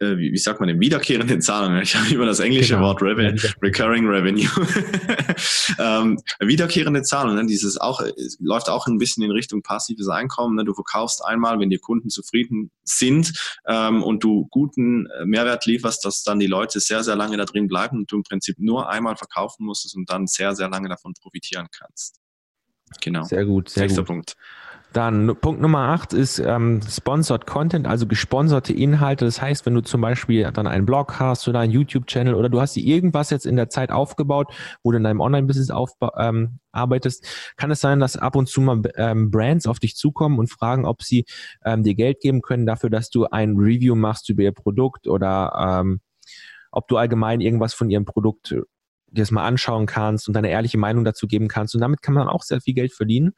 äh, 0.00 0.16
wie, 0.16 0.32
wie 0.32 0.38
sagt 0.38 0.60
man 0.60 0.68
denn, 0.68 0.80
wiederkehrende 0.80 1.38
Zahlungen. 1.38 1.82
Ich 1.82 1.96
habe 1.96 2.08
immer 2.12 2.26
das 2.26 2.40
englische 2.40 2.74
genau. 2.74 2.86
Wort 2.86 3.02
Revenue, 3.02 3.36
ja, 3.36 3.50
Recurring 3.62 4.06
Revenue. 4.06 4.48
ähm, 5.78 6.18
wiederkehrende 6.40 7.02
Zahlungen, 7.02 7.36
ne? 7.36 7.46
dieses 7.46 7.78
auch, 7.78 8.02
läuft 8.38 8.68
auch 8.68 8.86
ein 8.86 8.98
bisschen 8.98 9.24
in 9.24 9.30
Richtung 9.30 9.62
passives 9.62 10.08
Einkommen. 10.08 10.56
Ne? 10.56 10.64
Du 10.64 10.74
verkaufst 10.74 11.24
einmal, 11.24 11.58
wenn 11.58 11.70
die 11.70 11.78
Kunden 11.78 12.10
zufrieden 12.10 12.70
sind 12.84 13.32
ähm, 13.66 14.02
und 14.02 14.22
du 14.22 14.46
guten 14.50 15.06
äh, 15.06 15.24
Mehrwert 15.24 15.66
lieferst, 15.66 16.04
dass 16.04 16.22
dann 16.22 16.38
die 16.38 16.46
Leute 16.46 16.80
sehr, 16.80 17.02
sehr 17.02 17.16
lange 17.16 17.36
da 17.36 17.44
drin 17.44 17.66
bleiben 17.66 17.98
und 17.98 18.12
du 18.12 18.16
im 18.16 18.22
Prinzip 18.22 18.58
nur 18.58 18.88
einmal 18.88 19.16
verkaufen 19.16 19.64
musstest 19.66 19.96
und 19.96 20.08
dann 20.10 20.26
sehr, 20.26 20.54
sehr 20.54 20.68
lange 20.68 20.88
davon 20.88 21.14
profitieren 21.20 21.66
kannst. 21.76 22.20
Genau. 23.00 23.24
Sehr 23.24 23.44
gut, 23.44 23.68
sehr 23.68 23.82
Nächster 23.82 24.02
gut. 24.02 24.06
Punkt. 24.06 24.36
Dann 24.92 25.36
Punkt 25.40 25.60
Nummer 25.60 25.90
acht 25.90 26.14
ist 26.14 26.38
ähm, 26.38 26.80
Sponsored 26.88 27.46
Content, 27.46 27.86
also 27.86 28.06
gesponserte 28.06 28.72
Inhalte. 28.72 29.26
Das 29.26 29.40
heißt, 29.42 29.66
wenn 29.66 29.74
du 29.74 29.82
zum 29.82 30.00
Beispiel 30.00 30.50
dann 30.50 30.66
einen 30.66 30.86
Blog 30.86 31.20
hast 31.20 31.46
oder 31.46 31.60
einen 31.60 31.72
YouTube-Channel 31.72 32.34
oder 32.34 32.48
du 32.48 32.60
hast 32.60 32.74
dir 32.74 32.84
irgendwas 32.84 33.28
jetzt 33.28 33.44
in 33.44 33.56
der 33.56 33.68
Zeit 33.68 33.90
aufgebaut, 33.90 34.52
wo 34.82 34.90
du 34.90 34.96
in 34.96 35.04
deinem 35.04 35.20
Online-Business 35.20 35.70
ähm, 36.18 36.58
arbeitest, 36.72 37.52
kann 37.56 37.70
es 37.70 37.80
sein, 37.80 38.00
dass 38.00 38.16
ab 38.16 38.34
und 38.34 38.48
zu 38.48 38.62
mal 38.62 38.80
ähm, 38.96 39.30
Brands 39.30 39.66
auf 39.66 39.78
dich 39.78 39.94
zukommen 39.94 40.38
und 40.38 40.50
fragen, 40.50 40.86
ob 40.86 41.02
sie 41.02 41.26
ähm, 41.64 41.82
dir 41.82 41.94
Geld 41.94 42.20
geben 42.20 42.40
können 42.40 42.64
dafür, 42.64 42.88
dass 42.88 43.10
du 43.10 43.26
ein 43.26 43.56
Review 43.56 43.94
machst 43.94 44.30
über 44.30 44.42
ihr 44.42 44.52
Produkt 44.52 45.06
oder 45.06 45.80
ähm, 45.82 46.00
ob 46.70 46.88
du 46.88 46.96
allgemein 46.96 47.40
irgendwas 47.42 47.74
von 47.74 47.90
ihrem 47.90 48.06
Produkt 48.06 48.54
dir 49.10 49.22
das 49.22 49.30
mal 49.30 49.44
anschauen 49.44 49.86
kannst 49.86 50.28
und 50.28 50.34
deine 50.34 50.50
ehrliche 50.50 50.78
Meinung 50.78 51.04
dazu 51.04 51.26
geben 51.26 51.48
kannst. 51.48 51.74
Und 51.74 51.80
damit 51.80 52.02
kann 52.02 52.14
man 52.14 52.28
auch 52.28 52.42
sehr 52.42 52.60
viel 52.60 52.74
Geld 52.74 52.92
verdienen. 52.92 53.32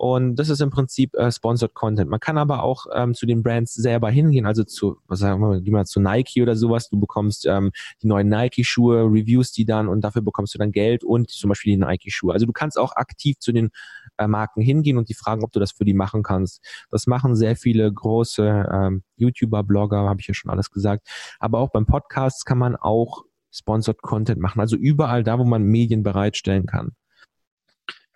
Und 0.00 0.36
das 0.36 0.48
ist 0.48 0.62
im 0.62 0.70
Prinzip 0.70 1.14
äh, 1.14 1.30
Sponsored 1.30 1.74
Content. 1.74 2.08
Man 2.08 2.20
kann 2.20 2.38
aber 2.38 2.62
auch 2.62 2.86
ähm, 2.94 3.12
zu 3.12 3.26
den 3.26 3.42
Brands 3.42 3.74
selber 3.74 4.08
hingehen, 4.08 4.46
also 4.46 4.64
zu, 4.64 4.96
was 5.08 5.18
sagen 5.18 5.42
wir 5.42 5.60
mal, 5.60 5.84
zu 5.84 6.00
Nike 6.00 6.40
oder 6.40 6.56
sowas. 6.56 6.88
Du 6.88 6.98
bekommst 6.98 7.44
ähm, 7.44 7.70
die 8.00 8.06
neuen 8.06 8.30
Nike-Schuhe, 8.30 9.02
Reviews 9.02 9.52
die 9.52 9.66
dann 9.66 9.88
und 9.88 10.00
dafür 10.00 10.22
bekommst 10.22 10.54
du 10.54 10.58
dann 10.58 10.72
Geld 10.72 11.04
und 11.04 11.28
zum 11.28 11.50
Beispiel 11.50 11.74
die 11.74 11.84
Nike-Schuhe. 11.84 12.32
Also 12.32 12.46
du 12.46 12.52
kannst 12.52 12.78
auch 12.78 12.96
aktiv 12.96 13.38
zu 13.40 13.52
den 13.52 13.72
äh, 14.16 14.26
Marken 14.26 14.62
hingehen 14.62 14.96
und 14.96 15.10
die 15.10 15.14
fragen, 15.14 15.44
ob 15.44 15.52
du 15.52 15.60
das 15.60 15.72
für 15.72 15.84
die 15.84 15.92
machen 15.92 16.22
kannst. 16.22 16.64
Das 16.90 17.06
machen 17.06 17.36
sehr 17.36 17.54
viele 17.54 17.92
große 17.92 18.70
ähm, 18.72 19.02
YouTuber, 19.16 19.64
Blogger, 19.64 20.08
habe 20.08 20.22
ich 20.22 20.28
ja 20.28 20.32
schon 20.32 20.50
alles 20.50 20.70
gesagt. 20.70 21.06
Aber 21.40 21.58
auch 21.58 21.72
beim 21.72 21.84
Podcast 21.84 22.46
kann 22.46 22.56
man 22.56 22.74
auch 22.74 23.24
Sponsored 23.52 24.00
Content 24.00 24.40
machen. 24.40 24.60
Also 24.60 24.76
überall 24.76 25.24
da, 25.24 25.38
wo 25.38 25.44
man 25.44 25.62
Medien 25.62 26.02
bereitstellen 26.02 26.64
kann. 26.64 26.92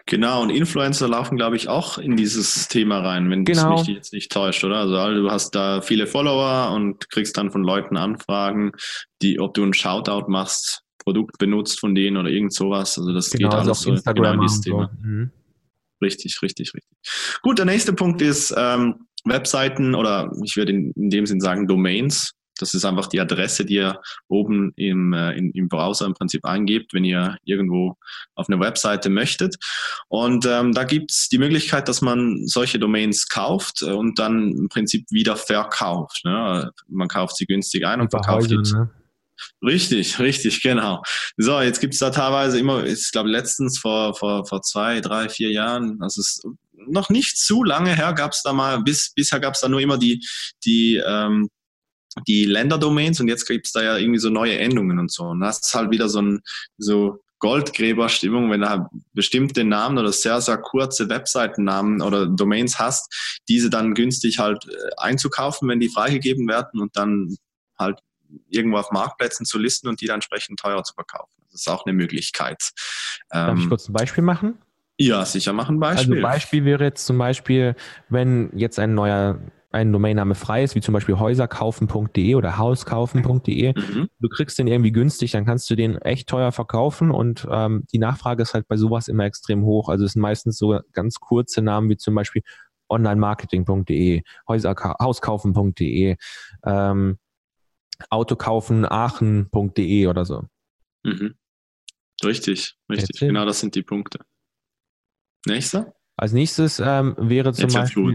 Genau, 0.06 0.42
und 0.42 0.50
Influencer 0.50 1.08
laufen, 1.08 1.36
glaube 1.36 1.56
ich, 1.56 1.68
auch 1.68 1.96
in 1.96 2.16
dieses 2.16 2.68
Thema 2.68 3.00
rein, 3.00 3.30
wenn 3.30 3.44
genau. 3.44 3.78
mich 3.78 3.86
jetzt 3.86 4.12
nicht 4.12 4.30
täuscht, 4.30 4.62
oder? 4.62 4.76
Also 4.76 5.22
du 5.22 5.30
hast 5.30 5.54
da 5.54 5.80
viele 5.80 6.06
Follower 6.06 6.72
und 6.74 7.08
kriegst 7.08 7.38
dann 7.38 7.50
von 7.50 7.62
Leuten 7.62 7.96
Anfragen, 7.96 8.72
die, 9.22 9.40
ob 9.40 9.54
du 9.54 9.62
einen 9.62 9.72
Shoutout 9.72 10.28
machst, 10.28 10.82
Produkt 10.98 11.38
benutzt 11.38 11.80
von 11.80 11.94
denen 11.94 12.18
oder 12.18 12.28
irgend 12.28 12.52
sowas. 12.52 12.98
Also 12.98 13.14
das 13.14 13.30
genau, 13.30 13.48
geht 13.48 13.58
alles 13.58 13.80
so 13.80 13.94
genau 13.94 14.32
in 14.32 14.40
dieses 14.40 14.60
Thema. 14.60 14.90
So. 14.92 15.08
Mhm. 15.08 15.30
Richtig, 16.02 16.42
richtig, 16.42 16.74
richtig. 16.74 17.40
Gut, 17.42 17.58
der 17.58 17.66
nächste 17.66 17.94
Punkt 17.94 18.20
ist 18.20 18.54
ähm, 18.56 19.06
Webseiten 19.24 19.94
oder 19.94 20.30
ich 20.44 20.56
würde 20.56 20.72
in, 20.72 20.92
in 20.92 21.08
dem 21.08 21.24
Sinn 21.24 21.40
sagen 21.40 21.66
Domains. 21.66 22.32
Das 22.58 22.74
ist 22.74 22.84
einfach 22.84 23.06
die 23.06 23.20
Adresse, 23.20 23.64
die 23.64 23.74
ihr 23.74 24.00
oben 24.28 24.72
im, 24.76 25.12
äh, 25.12 25.32
in, 25.32 25.50
im 25.52 25.68
Browser 25.68 26.06
im 26.06 26.14
Prinzip 26.14 26.44
eingebt, 26.44 26.94
wenn 26.94 27.04
ihr 27.04 27.36
irgendwo 27.44 27.96
auf 28.34 28.48
eine 28.48 28.60
Webseite 28.60 29.10
möchtet. 29.10 29.56
Und 30.08 30.46
ähm, 30.46 30.72
da 30.72 30.84
gibt's 30.84 31.28
die 31.28 31.38
Möglichkeit, 31.38 31.88
dass 31.88 32.00
man 32.00 32.46
solche 32.46 32.78
Domains 32.78 33.28
kauft 33.28 33.82
und 33.82 34.18
dann 34.18 34.52
im 34.52 34.68
Prinzip 34.68 35.06
wieder 35.10 35.36
verkauft. 35.36 36.22
Ne? 36.24 36.70
Man 36.88 37.08
kauft 37.08 37.36
sie 37.36 37.46
günstig 37.46 37.86
ein 37.86 38.00
und 38.00 38.10
verkauft 38.10 38.48
sie. 38.48 38.56
Ne? 38.56 38.90
Richtig, 39.62 40.18
richtig, 40.18 40.62
genau. 40.62 41.02
So, 41.36 41.60
jetzt 41.60 41.80
gibt's 41.80 41.98
da 41.98 42.10
teilweise 42.10 42.58
immer, 42.58 42.84
ich 42.84 43.10
glaube 43.10 43.28
letztens 43.28 43.78
vor, 43.78 44.14
vor, 44.14 44.46
vor 44.46 44.62
zwei, 44.62 45.00
drei, 45.00 45.28
vier 45.28 45.50
Jahren, 45.50 45.98
also 46.00 46.20
es 46.20 46.36
ist 46.36 46.46
noch 46.86 47.08
nicht 47.08 47.38
zu 47.38 47.64
lange 47.64 47.94
her, 47.94 48.12
gab's 48.12 48.42
da 48.42 48.52
mal, 48.52 48.82
bis, 48.82 49.12
bisher 49.14 49.40
gab's 49.40 49.60
da 49.60 49.68
nur 49.68 49.80
immer 49.80 49.98
die, 49.98 50.24
die 50.64 50.96
ähm, 51.04 51.48
die 52.26 52.44
Länderdomains 52.44 53.20
und 53.20 53.28
jetzt 53.28 53.46
gibt 53.46 53.66
es 53.66 53.72
da 53.72 53.82
ja 53.82 53.96
irgendwie 53.96 54.20
so 54.20 54.30
neue 54.30 54.58
Endungen 54.58 54.98
und 54.98 55.10
so. 55.10 55.24
Und 55.24 55.40
das 55.40 55.60
ist 55.60 55.74
halt 55.74 55.90
wieder 55.90 56.08
so 56.08 56.20
ein 56.20 56.42
so 56.78 57.20
Goldgräberstimmung, 57.38 58.50
wenn 58.50 58.62
du 58.62 58.70
halt 58.70 58.82
bestimmte 59.12 59.64
Namen 59.64 59.98
oder 59.98 60.12
sehr, 60.12 60.40
sehr 60.40 60.56
kurze 60.56 61.08
Webseitennamen 61.08 62.00
oder 62.00 62.26
Domains 62.26 62.78
hast, 62.78 63.40
diese 63.48 63.68
dann 63.68 63.94
günstig 63.94 64.38
halt 64.38 64.66
äh, 64.66 64.72
einzukaufen, 64.96 65.68
wenn 65.68 65.80
die 65.80 65.90
freigegeben 65.90 66.48
werden 66.48 66.80
und 66.80 66.96
dann 66.96 67.36
halt 67.78 67.98
irgendwo 68.48 68.78
auf 68.78 68.90
Marktplätzen 68.92 69.44
zu 69.44 69.58
listen 69.58 69.88
und 69.88 70.00
die 70.00 70.06
dann 70.06 70.14
entsprechend 70.14 70.58
teuer 70.58 70.82
zu 70.84 70.94
verkaufen. 70.94 71.34
Das 71.50 71.60
ist 71.60 71.68
auch 71.68 71.84
eine 71.84 71.92
Möglichkeit. 71.92 72.70
Darf 73.28 73.58
ich 73.58 73.64
ähm, 73.64 73.68
kurz 73.68 73.88
ein 73.88 73.92
Beispiel 73.92 74.24
machen? 74.24 74.58
Ja, 74.96 75.24
sicher 75.24 75.52
machen 75.52 75.80
Beispiel. 75.80 76.14
Also 76.14 76.22
Beispiel 76.22 76.64
wäre 76.64 76.84
jetzt 76.84 77.04
zum 77.04 77.18
Beispiel, 77.18 77.74
wenn 78.08 78.50
jetzt 78.56 78.78
ein 78.78 78.94
neuer 78.94 79.40
ein 79.74 79.92
Domainname 79.92 80.34
frei 80.34 80.64
ist, 80.64 80.74
wie 80.74 80.80
zum 80.80 80.94
Beispiel 80.94 81.18
häuserkaufen.de 81.18 82.34
oder 82.36 82.56
hauskaufen.de, 82.56 83.74
mhm. 83.76 84.08
du 84.18 84.28
kriegst 84.28 84.58
den 84.58 84.66
irgendwie 84.66 84.92
günstig, 84.92 85.32
dann 85.32 85.44
kannst 85.44 85.68
du 85.68 85.74
den 85.74 85.96
echt 85.98 86.28
teuer 86.28 86.52
verkaufen 86.52 87.10
und 87.10 87.46
ähm, 87.50 87.84
die 87.92 87.98
Nachfrage 87.98 88.42
ist 88.42 88.54
halt 88.54 88.68
bei 88.68 88.76
sowas 88.76 89.08
immer 89.08 89.24
extrem 89.24 89.64
hoch. 89.64 89.88
Also 89.88 90.04
es 90.04 90.12
sind 90.12 90.22
meistens 90.22 90.56
so 90.56 90.78
ganz 90.92 91.16
kurze 91.20 91.60
Namen 91.60 91.90
wie 91.90 91.96
zum 91.96 92.14
Beispiel 92.14 92.42
onlinemarketing.de, 92.88 94.22
hauskaufen.de, 94.48 96.16
ähm, 96.64 97.18
autokaufen.aachen.de 98.10 100.06
oder 100.06 100.24
so. 100.24 100.44
Mhm. 101.02 101.34
Richtig, 102.24 102.76
richtig. 102.90 103.20
Genau 103.20 103.44
das 103.44 103.60
sind 103.60 103.74
die 103.74 103.82
Punkte. 103.82 104.20
Nächster? 105.46 105.92
Als 106.16 106.32
nächstes 106.32 106.80
ähm, 106.84 107.16
wäre 107.18 107.52
zum 107.52 107.70
jetzt 107.70 107.74
Beispiel. 107.74 108.14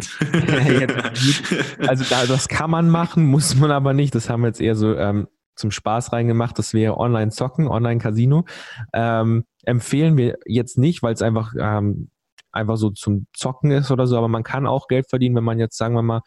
also 1.87 2.05
da, 2.09 2.25
das 2.25 2.47
kann 2.47 2.71
man 2.71 2.89
machen, 2.89 3.25
muss 3.29 3.55
man 3.55 3.71
aber 3.71 3.93
nicht. 3.93 4.15
Das 4.15 4.29
haben 4.29 4.41
wir 4.41 4.47
jetzt 4.47 4.61
eher 4.61 4.75
so 4.75 4.95
ähm, 4.95 5.27
zum 5.55 5.71
Spaß 5.71 6.13
reingemacht. 6.13 6.57
Das 6.57 6.73
wäre 6.73 6.97
Online-Zocken, 6.97 7.67
Online-Casino. 7.67 8.45
Ähm, 8.93 9.43
empfehlen 9.63 10.15
wir 10.15 10.37
jetzt 10.45 10.77
nicht, 10.77 11.03
weil 11.03 11.13
es 11.13 11.21
einfach, 11.21 11.53
ähm, 11.59 12.09
einfach 12.53 12.77
so 12.77 12.89
zum 12.91 13.27
Zocken 13.33 13.71
ist 13.71 13.91
oder 13.91 14.07
so. 14.07 14.17
Aber 14.17 14.29
man 14.29 14.43
kann 14.43 14.65
auch 14.65 14.87
Geld 14.87 15.09
verdienen, 15.09 15.35
wenn 15.35 15.43
man 15.43 15.59
jetzt, 15.59 15.77
sagen 15.77 15.95
wir 15.95 16.01
mal, 16.01 16.21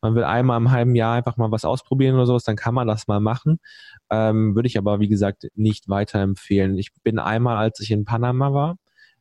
man 0.00 0.14
will 0.14 0.24
einmal 0.24 0.58
im 0.58 0.70
halben 0.70 0.94
Jahr 0.94 1.14
einfach 1.14 1.36
mal 1.36 1.50
was 1.50 1.64
ausprobieren 1.64 2.14
oder 2.14 2.26
sowas, 2.26 2.44
dann 2.44 2.56
kann 2.56 2.74
man 2.74 2.86
das 2.86 3.06
mal 3.06 3.20
machen. 3.20 3.58
Ähm, 4.10 4.54
würde 4.54 4.68
ich 4.68 4.78
aber, 4.78 5.00
wie 5.00 5.08
gesagt, 5.08 5.48
nicht 5.54 5.88
weiterempfehlen. 5.88 6.78
Ich 6.78 6.92
bin 7.02 7.18
einmal, 7.18 7.56
als 7.58 7.80
ich 7.80 7.90
in 7.90 8.04
Panama 8.04 8.52
war, 8.54 8.76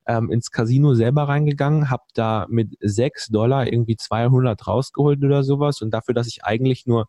ähm, 0.07 0.31
ins 0.31 0.51
Casino 0.51 0.95
selber 0.95 1.27
reingegangen, 1.27 1.89
habe 1.89 2.03
da 2.13 2.45
mit 2.49 2.75
sechs 2.79 3.27
Dollar 3.27 3.67
irgendwie 3.67 3.97
200 3.97 4.65
rausgeholt 4.65 5.23
oder 5.23 5.43
sowas 5.43 5.81
und 5.81 5.91
dafür, 5.91 6.13
dass 6.13 6.27
ich 6.27 6.43
eigentlich 6.43 6.87
nur 6.87 7.07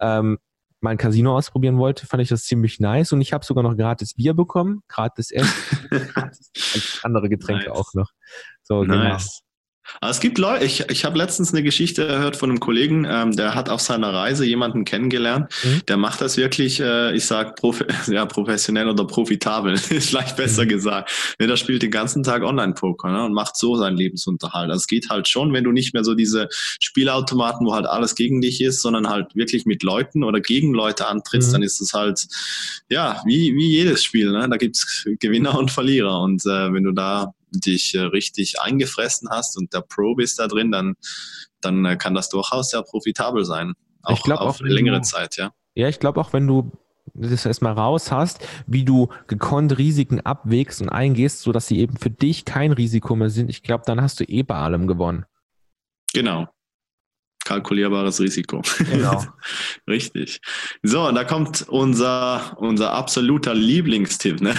ähm, 0.00 0.38
mein 0.80 0.96
Casino 0.96 1.36
ausprobieren 1.36 1.76
wollte, 1.76 2.06
fand 2.06 2.22
ich 2.22 2.30
das 2.30 2.44
ziemlich 2.44 2.80
nice 2.80 3.12
und 3.12 3.20
ich 3.20 3.32
habe 3.34 3.44
sogar 3.44 3.62
noch 3.62 3.76
gratis 3.76 4.14
Bier 4.14 4.34
bekommen, 4.34 4.82
gratis 4.88 5.30
Essen, 5.30 5.52
gratis 6.14 7.00
andere 7.02 7.28
Getränke 7.28 7.68
nice. 7.68 7.78
auch 7.78 7.94
noch. 7.94 8.10
So, 8.62 8.80
genau. 8.80 9.18
Aber 10.00 10.10
es 10.10 10.20
gibt 10.20 10.38
Leute, 10.38 10.64
ich, 10.64 10.88
ich 10.88 11.04
habe 11.04 11.18
letztens 11.18 11.52
eine 11.52 11.62
Geschichte 11.62 12.06
gehört 12.06 12.36
von 12.36 12.50
einem 12.50 12.60
Kollegen, 12.60 13.06
ähm, 13.08 13.32
der 13.36 13.54
hat 13.54 13.68
auf 13.68 13.80
seiner 13.80 14.12
Reise 14.12 14.44
jemanden 14.44 14.84
kennengelernt, 14.84 15.50
mhm. 15.62 15.82
der 15.86 15.96
macht 15.96 16.20
das 16.20 16.36
wirklich, 16.36 16.80
äh, 16.80 17.14
ich 17.14 17.26
sag 17.26 17.56
prof 17.56 17.84
ja, 18.08 18.26
professionell 18.26 18.88
oder 18.88 19.06
profitabel, 19.06 19.74
ist 19.90 20.10
vielleicht 20.10 20.36
besser 20.36 20.64
mhm. 20.64 20.68
gesagt. 20.68 21.10
Ne, 21.38 21.46
der 21.46 21.56
spielt 21.56 21.82
den 21.82 21.90
ganzen 21.90 22.22
Tag 22.22 22.42
Online-Poker 22.42 23.10
ne, 23.10 23.24
und 23.24 23.32
macht 23.32 23.56
so 23.56 23.76
seinen 23.76 23.96
Lebensunterhalt. 23.96 24.70
Also 24.70 24.80
es 24.80 24.86
geht 24.86 25.08
halt 25.10 25.28
schon, 25.28 25.52
wenn 25.52 25.64
du 25.64 25.72
nicht 25.72 25.94
mehr 25.94 26.04
so 26.04 26.14
diese 26.14 26.48
Spielautomaten, 26.80 27.66
wo 27.66 27.74
halt 27.74 27.86
alles 27.86 28.14
gegen 28.14 28.40
dich 28.40 28.60
ist, 28.60 28.82
sondern 28.82 29.08
halt 29.08 29.34
wirklich 29.34 29.66
mit 29.66 29.82
Leuten 29.82 30.24
oder 30.24 30.40
gegen 30.40 30.72
Leute 30.72 31.06
antrittst, 31.06 31.48
mhm. 31.48 31.52
dann 31.52 31.62
ist 31.62 31.80
es 31.80 31.92
halt, 31.92 32.26
ja, 32.88 33.20
wie, 33.24 33.54
wie 33.54 33.70
jedes 33.70 34.04
Spiel. 34.04 34.30
Ne? 34.30 34.48
Da 34.48 34.56
gibt's 34.56 35.04
Gewinner 35.18 35.58
und 35.58 35.70
Verlierer. 35.70 36.20
Und 36.20 36.44
äh, 36.46 36.72
wenn 36.72 36.84
du 36.84 36.92
da 36.92 37.34
dich 37.52 37.94
äh, 37.94 38.00
richtig 38.00 38.60
eingefressen 38.60 39.28
hast 39.30 39.56
und 39.56 39.72
der 39.72 39.80
Pro 39.80 40.14
bist 40.14 40.38
da 40.38 40.48
drin, 40.48 40.70
dann, 40.70 40.94
dann 41.60 41.84
äh, 41.84 41.96
kann 41.96 42.14
das 42.14 42.28
durchaus 42.28 42.70
sehr 42.70 42.82
profitabel 42.82 43.44
sein. 43.44 43.74
Auch 44.02 44.18
ich 44.18 44.22
glaub, 44.22 44.40
auf 44.40 44.60
auch, 44.60 44.64
längere 44.64 45.00
du, 45.00 45.02
Zeit, 45.02 45.36
ja. 45.36 45.52
Ja, 45.74 45.88
ich 45.88 45.98
glaube 45.98 46.20
auch, 46.20 46.32
wenn 46.32 46.46
du 46.46 46.70
das 47.14 47.44
erstmal 47.44 47.72
raus 47.72 48.12
hast, 48.12 48.46
wie 48.66 48.84
du 48.84 49.08
gekonnt 49.26 49.76
Risiken 49.78 50.20
abwägst 50.20 50.80
und 50.80 50.88
eingehst, 50.88 51.40
sodass 51.40 51.66
sie 51.66 51.78
eben 51.78 51.96
für 51.96 52.10
dich 52.10 52.44
kein 52.44 52.72
Risiko 52.72 53.16
mehr 53.16 53.30
sind, 53.30 53.50
ich 53.50 53.62
glaube, 53.62 53.84
dann 53.86 54.00
hast 54.00 54.20
du 54.20 54.24
eh 54.24 54.42
bei 54.42 54.56
allem 54.56 54.86
gewonnen. 54.86 55.24
Genau, 56.12 56.48
kalkulierbares 57.44 58.20
Risiko. 58.20 58.62
Genau. 58.90 59.24
Richtig. 59.88 60.40
So, 60.82 61.10
da 61.10 61.24
kommt 61.24 61.66
unser, 61.68 62.56
unser 62.58 62.92
absoluter 62.92 63.54
Lieblingstipp. 63.54 64.40
Ne? 64.40 64.54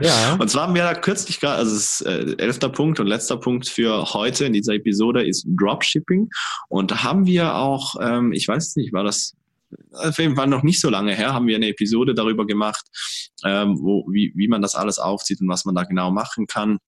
Ja. 0.00 0.34
Und 0.38 0.48
zwar 0.48 0.64
haben 0.64 0.74
wir 0.74 0.82
da 0.82 0.94
kürzlich 0.94 1.40
gerade, 1.40 1.56
also 1.56 1.74
das 1.74 2.00
äh, 2.02 2.34
elfter 2.38 2.68
Punkt 2.68 3.00
und 3.00 3.06
letzter 3.06 3.36
Punkt 3.36 3.68
für 3.68 4.12
heute 4.12 4.44
in 4.44 4.52
dieser 4.52 4.74
Episode 4.74 5.26
ist 5.26 5.46
Dropshipping. 5.48 6.28
Und 6.68 6.90
da 6.90 7.02
haben 7.02 7.26
wir 7.26 7.54
auch, 7.54 7.94
ähm, 8.00 8.32
ich 8.32 8.48
weiß 8.48 8.76
nicht, 8.76 8.92
war 8.92 9.04
das 9.04 9.34
auf 9.92 10.18
jeden 10.18 10.36
Fall 10.36 10.46
noch 10.46 10.62
nicht 10.62 10.80
so 10.80 10.90
lange 10.90 11.14
her, 11.14 11.32
haben 11.32 11.46
wir 11.46 11.56
eine 11.56 11.68
Episode 11.68 12.14
darüber 12.14 12.46
gemacht, 12.46 12.84
ähm, 13.44 13.78
wo, 13.80 14.06
wie, 14.10 14.32
wie 14.36 14.48
man 14.48 14.62
das 14.62 14.74
alles 14.74 14.98
aufzieht 14.98 15.40
und 15.40 15.48
was 15.48 15.64
man 15.64 15.74
da 15.74 15.84
genau 15.84 16.10
machen 16.10 16.46
kann. 16.46 16.78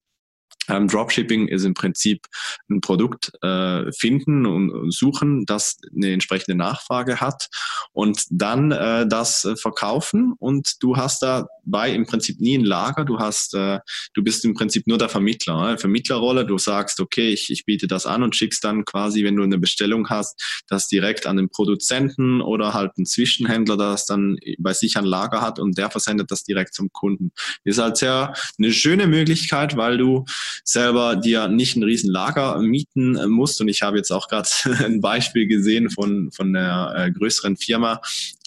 Ähm, 0.67 0.87
Dropshipping 0.87 1.47
ist 1.47 1.63
im 1.63 1.73
Prinzip 1.73 2.27
ein 2.69 2.81
Produkt 2.81 3.31
äh, 3.41 3.91
finden 3.91 4.45
und, 4.45 4.91
suchen, 4.91 5.45
das 5.45 5.77
eine 5.95 6.11
entsprechende 6.11 6.57
Nachfrage 6.57 7.21
hat 7.21 7.49
und 7.91 8.25
dann 8.29 8.71
äh, 8.71 9.07
das 9.07 9.45
äh, 9.45 9.55
verkaufen 9.55 10.33
und 10.37 10.81
du 10.81 10.97
hast 10.97 11.23
dabei 11.67 11.93
im 11.93 12.05
Prinzip 12.05 12.39
nie 12.39 12.57
ein 12.57 12.65
Lager, 12.65 13.05
du 13.05 13.19
hast, 13.19 13.53
äh, 13.53 13.79
du 14.13 14.23
bist 14.23 14.45
im 14.45 14.53
Prinzip 14.53 14.87
nur 14.87 14.97
der 14.97 15.09
Vermittler, 15.09 15.73
äh, 15.73 15.77
Vermittlerrolle, 15.77 16.45
du 16.45 16.57
sagst, 16.57 16.99
okay, 16.99 17.29
ich, 17.29 17.49
ich 17.49 17.65
biete 17.65 17.87
das 17.87 18.05
an 18.05 18.23
und 18.23 18.35
schickst 18.35 18.63
dann 18.63 18.85
quasi, 18.85 19.23
wenn 19.23 19.35
du 19.35 19.43
eine 19.43 19.57
Bestellung 19.57 20.09
hast, 20.09 20.63
das 20.67 20.87
direkt 20.87 21.27
an 21.27 21.37
den 21.37 21.49
Produzenten 21.49 22.41
oder 22.41 22.73
halt 22.73 22.91
einen 22.97 23.05
Zwischenhändler, 23.05 23.77
der 23.77 23.91
das 23.91 24.05
dann 24.05 24.37
bei 24.59 24.73
sich 24.73 24.97
ein 24.97 25.05
Lager 25.05 25.41
hat 25.41 25.59
und 25.59 25.77
der 25.77 25.89
versendet 25.89 26.31
das 26.31 26.43
direkt 26.43 26.73
zum 26.73 26.91
Kunden. 26.91 27.31
Ist 27.63 27.79
halt 27.79 27.97
sehr 27.97 28.33
eine 28.57 28.71
schöne 28.71 29.07
Möglichkeit, 29.07 29.77
weil 29.77 29.97
du 29.97 30.25
selber 30.63 31.15
dir 31.15 31.47
nicht 31.47 31.75
ein 31.75 31.83
riesen 31.83 32.11
Lager 32.11 32.59
mieten 32.59 33.13
musst. 33.29 33.61
Und 33.61 33.67
ich 33.67 33.81
habe 33.81 33.97
jetzt 33.97 34.11
auch 34.11 34.27
gerade 34.27 34.49
ein 34.85 35.01
Beispiel 35.01 35.47
gesehen 35.47 35.89
von, 35.89 36.31
von 36.31 36.55
einer 36.55 36.93
äh, 36.95 37.11
größeren 37.11 37.57
Firma, 37.57 38.01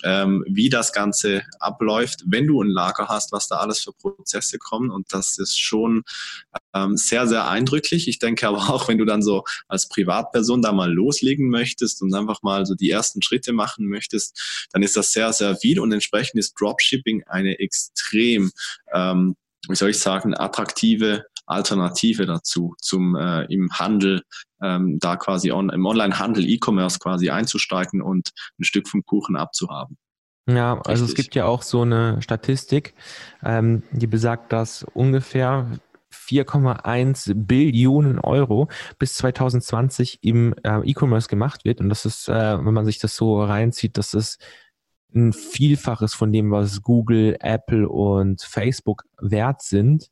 ähm, 0.05 0.45
wie 0.49 0.69
das 0.69 0.93
Ganze 0.93 1.43
abläuft, 1.59 2.23
wenn 2.27 2.47
du 2.47 2.63
ein 2.63 2.69
Lager 2.69 3.09
hast, 3.09 3.33
was 3.33 3.49
da 3.49 3.57
alles 3.57 3.81
für 3.81 3.93
Prozesse 3.93 4.59
kommen. 4.59 4.91
Und 4.91 5.13
das 5.13 5.39
ist 5.39 5.59
schon 5.59 6.03
ähm, 6.75 6.97
sehr, 6.97 7.27
sehr 7.27 7.49
eindrücklich. 7.49 8.09
Ich 8.09 8.19
denke 8.19 8.49
aber 8.49 8.71
auch, 8.71 8.89
wenn 8.89 8.99
du 8.99 9.05
dann 9.05 9.23
so 9.23 9.45
als 9.69 9.89
Privatperson 9.89 10.63
da 10.63 10.73
mal 10.73 10.93
loslegen 10.93 11.51
möchtest 11.51 12.03
und 12.03 12.15
einfach 12.15 12.43
mal 12.43 12.67
so 12.67 12.75
die 12.75 12.91
ersten 12.91 13.23
Schritte 13.23 13.53
machen 13.53 13.87
möchtest, 13.87 14.69
dann 14.73 14.83
ist 14.83 14.97
das 14.97 15.13
sehr, 15.13 15.33
sehr 15.33 15.57
viel. 15.57 15.81
Und 15.81 15.93
entsprechend 15.93 16.39
ist 16.39 16.55
Dropshipping 16.61 17.25
eine 17.27 17.59
extrem 17.59 18.51
ähm, 18.93 19.37
wie 19.69 19.77
soll 19.77 19.91
ich 19.91 19.99
sagen, 19.99 20.35
attraktive 20.35 21.27
Alternative 21.51 22.27
dazu, 22.27 22.75
zum 22.81 23.17
äh, 23.17 23.45
im 23.45 23.71
Handel, 23.73 24.23
ähm, 24.63 24.99
da 25.01 25.17
quasi 25.17 25.53
on, 25.53 25.71
im 25.71 25.85
Online-Handel, 25.87 26.49
E-Commerce 26.49 26.99
quasi 26.99 27.31
einzusteigen 27.31 28.03
und 28.03 28.31
ein 28.59 28.65
Stück 28.65 28.89
vom 28.89 29.05
Kuchen 29.05 29.37
abzuhaben. 29.37 29.99
Ja, 30.49 30.81
also 30.81 31.05
Richtig. 31.05 31.09
es 31.09 31.15
gibt 31.15 31.35
ja 31.35 31.47
auch 31.47 31.63
so 31.63 31.83
eine 31.83 32.21
Statistik, 32.23 32.95
ähm, 33.43 33.83
die 33.93 34.07
besagt, 34.07 34.53
dass 34.53 34.85
ungefähr 34.95 35.67
4,1 36.13 37.33
Billionen 37.35 38.19
Euro 38.19 38.69
bis 38.99 39.15
2020 39.15 40.19
im 40.23 40.55
äh, 40.65 40.81
E-Commerce 40.85 41.29
gemacht 41.29 41.65
wird. 41.65 41.81
Und 41.81 41.89
das 41.89 42.05
ist, 42.05 42.29
äh, 42.29 42.65
wenn 42.65 42.75
man 42.75 42.85
sich 42.85 42.99
das 42.99 43.17
so 43.17 43.43
reinzieht, 43.43 43.97
das 43.97 44.15
ist 44.15 44.43
ein 45.15 45.33
Vielfaches 45.33 46.15
von 46.15 46.33
dem, 46.33 46.51
was 46.51 46.83
Google, 46.83 47.37
Apple 47.41 47.89
und 47.89 48.43
Facebook 48.43 49.05
wert 49.21 49.63
sind 49.63 50.09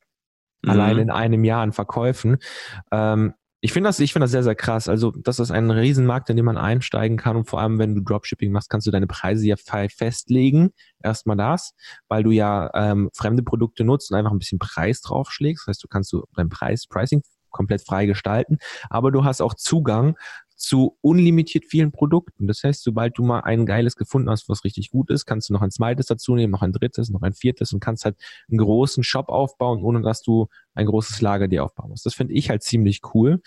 mhm. 0.62 0.70
allein 0.70 0.98
in 0.98 1.10
einem 1.10 1.44
Jahr 1.44 1.62
an 1.62 1.72
Verkäufen. 1.72 2.38
Ähm, 2.92 3.34
ich 3.60 3.72
finde 3.72 3.88
das, 3.88 3.98
ich 3.98 4.12
finde 4.12 4.24
das 4.24 4.30
sehr, 4.30 4.44
sehr 4.44 4.54
krass. 4.54 4.88
Also, 4.88 5.10
das 5.10 5.40
ist 5.40 5.50
ein 5.50 5.68
Riesenmarkt, 5.70 6.30
in 6.30 6.36
dem 6.36 6.44
man 6.44 6.56
einsteigen 6.56 7.16
kann. 7.16 7.36
Und 7.36 7.48
vor 7.48 7.60
allem, 7.60 7.78
wenn 7.78 7.96
du 7.96 8.02
Dropshipping 8.02 8.52
machst, 8.52 8.70
kannst 8.70 8.86
du 8.86 8.92
deine 8.92 9.08
Preise 9.08 9.46
ja 9.48 9.56
festlegen. 9.56 10.70
Erstmal 11.02 11.36
das, 11.36 11.74
weil 12.08 12.22
du 12.22 12.30
ja 12.30 12.70
ähm, 12.74 13.10
fremde 13.12 13.42
Produkte 13.42 13.82
nutzt 13.82 14.12
und 14.12 14.16
einfach 14.16 14.30
ein 14.30 14.38
bisschen 14.38 14.60
Preis 14.60 15.00
draufschlägst. 15.00 15.66
Das 15.66 15.72
heißt, 15.72 15.84
du 15.84 15.88
kannst 15.88 16.12
du 16.12 16.24
dein 16.36 16.48
Preis, 16.48 16.86
Pricing 16.86 17.22
komplett 17.50 17.84
frei 17.84 18.06
gestalten. 18.06 18.58
Aber 18.90 19.10
du 19.10 19.24
hast 19.24 19.40
auch 19.40 19.54
Zugang 19.54 20.16
zu 20.58 20.98
unlimitiert 21.00 21.64
vielen 21.64 21.92
Produkten. 21.92 22.48
Das 22.48 22.64
heißt, 22.64 22.82
sobald 22.82 23.16
du 23.16 23.24
mal 23.24 23.40
ein 23.40 23.64
geiles 23.64 23.94
gefunden 23.94 24.28
hast, 24.28 24.48
was 24.48 24.64
richtig 24.64 24.90
gut 24.90 25.08
ist, 25.10 25.24
kannst 25.24 25.48
du 25.48 25.52
noch 25.52 25.62
ein 25.62 25.70
zweites 25.70 26.06
dazu 26.06 26.34
nehmen, 26.34 26.50
noch 26.50 26.62
ein 26.62 26.72
drittes, 26.72 27.10
noch 27.10 27.22
ein 27.22 27.32
viertes 27.32 27.72
und 27.72 27.80
kannst 27.80 28.04
halt 28.04 28.16
einen 28.50 28.58
großen 28.58 29.04
Shop 29.04 29.28
aufbauen, 29.28 29.82
ohne 29.82 30.02
dass 30.02 30.22
du 30.22 30.48
ein 30.74 30.86
großes 30.86 31.20
Lager 31.20 31.46
dir 31.46 31.64
aufbauen 31.64 31.90
musst. 31.90 32.06
Das 32.06 32.14
finde 32.14 32.34
ich 32.34 32.50
halt 32.50 32.62
ziemlich 32.62 33.00
cool. 33.14 33.40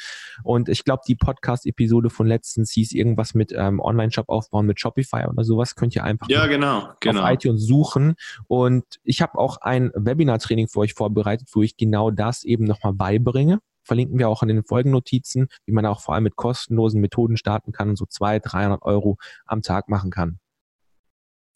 Und 0.44 0.70
ich 0.70 0.86
glaube, 0.86 1.03
die 1.06 1.15
Podcast-Episode 1.15 2.10
von 2.10 2.27
letztens 2.27 2.72
hieß 2.72 2.94
irgendwas 2.94 3.34
mit 3.34 3.53
ähm, 3.56 3.80
Online-Shop 3.82 4.30
aufbauen 4.30 4.65
mit 4.65 4.80
Shopify 4.80 5.25
oder 5.27 5.44
sowas. 5.44 5.75
Könnt 5.75 5.96
ihr 5.96 6.03
einfach 6.06 6.30
ja, 6.30 6.48
genau, 6.48 6.89
genau. 7.01 7.24
auf 7.24 7.32
iTunes 7.32 7.65
suchen. 7.65 8.15
Und 8.48 8.86
ich 9.03 9.22
habe 9.22 9.38
auch 9.38 9.58
ein 9.58 9.91
Webinar-Training 9.96 10.70
für 10.70 10.80
euch 10.80 10.94
vorbereitet, 10.94 11.50
wo 11.51 11.62
ich 11.62 11.75
genau 11.75 12.10
das 12.10 12.44
eben 12.44 12.63
nochmal 12.63 12.94
beibringe 12.94 13.60
verlinken 13.84 14.20
wir 14.20 14.30
auch 14.30 14.42
in 14.42 14.50
den 14.50 14.64
Folgennotizen, 14.64 15.48
wie 15.66 15.72
man 15.72 15.86
auch 15.86 16.02
vor 16.02 16.16
allem 16.16 16.24
mit 16.24 16.36
kostenlosen 16.36 17.02
Methoden 17.02 17.38
starten 17.38 17.72
kann 17.72 17.90
und 17.90 17.98
so 17.98 18.06
200, 18.06 18.52
300 18.52 18.82
Euro 18.84 19.18
am 19.46 19.62
Tag 19.62 19.90
machen 19.90 20.12
kann. 20.12 20.40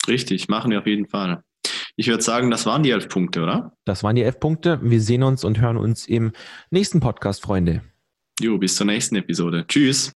Richtig, 0.07 0.47
machen 0.47 0.71
wir 0.71 0.79
auf 0.79 0.87
jeden 0.87 1.07
Fall. 1.07 1.43
Ich 1.95 2.07
würde 2.07 2.23
sagen, 2.23 2.51
das 2.51 2.65
waren 2.65 2.83
die 2.83 2.91
elf 2.91 3.07
Punkte, 3.07 3.41
oder? 3.41 3.73
Das 3.85 4.03
waren 4.03 4.15
die 4.15 4.23
elf 4.23 4.39
Punkte. 4.39 4.79
Wir 4.83 5.01
sehen 5.01 5.23
uns 5.23 5.43
und 5.43 5.59
hören 5.59 5.77
uns 5.77 6.07
im 6.07 6.33
nächsten 6.69 6.99
Podcast, 6.99 7.41
Freunde. 7.41 7.81
Jo, 8.39 8.57
bis 8.57 8.75
zur 8.75 8.85
nächsten 8.85 9.15
Episode. 9.15 9.65
Tschüss. 9.67 10.11